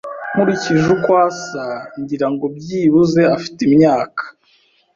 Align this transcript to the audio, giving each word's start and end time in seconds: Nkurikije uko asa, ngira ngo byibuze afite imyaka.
Nkurikije 0.33 0.85
uko 0.95 1.11
asa, 1.27 1.65
ngira 1.99 2.27
ngo 2.33 2.45
byibuze 2.57 3.21
afite 3.35 3.59
imyaka. 3.67 4.23